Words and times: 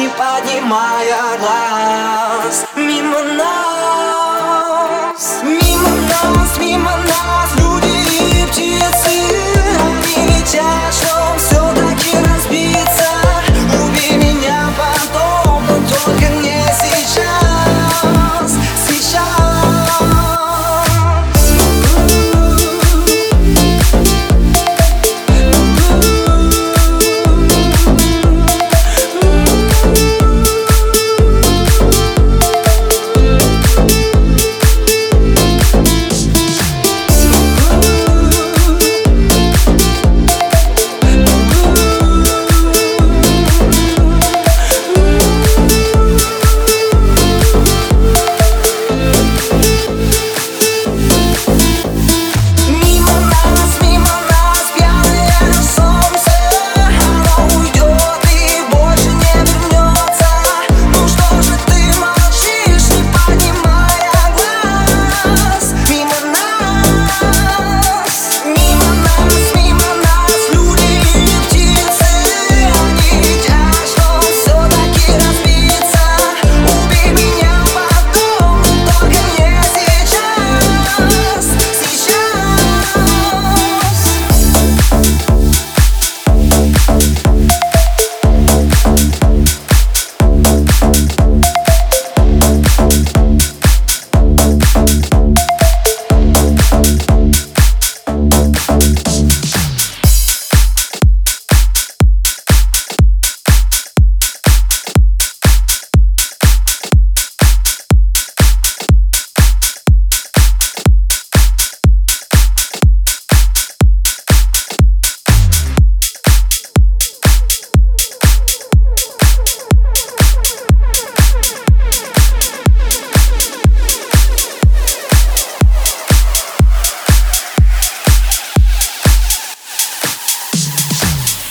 не 0.00 0.08
поднимая 0.08 1.38
глаз. 1.38 2.29